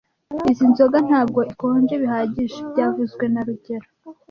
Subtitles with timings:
[0.51, 3.87] Izoi nzoga ntabwo ikonje bihagije byavuzwe na rugero